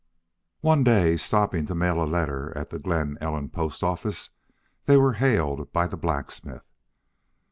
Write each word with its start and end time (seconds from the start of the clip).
One 0.61 0.83
day, 0.83 1.15
stopping 1.15 1.67
to 1.67 1.75
mail 1.75 2.01
a 2.01 2.09
letter 2.09 2.51
at 2.57 2.71
the 2.71 2.79
Glen 2.79 3.19
Ellen 3.21 3.49
post 3.51 3.83
office, 3.83 4.31
they 4.85 4.97
were 4.97 5.13
hailed 5.13 5.71
by 5.71 5.85
the 5.85 5.95
blacksmith. 5.95 6.65